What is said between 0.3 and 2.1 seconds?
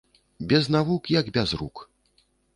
Без навук як без рук